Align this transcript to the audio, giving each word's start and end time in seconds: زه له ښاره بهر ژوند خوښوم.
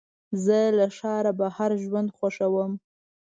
زه 0.43 0.59
له 0.77 0.85
ښاره 0.97 1.31
بهر 1.39 1.71
ژوند 1.83 2.09
خوښوم. 2.17 2.71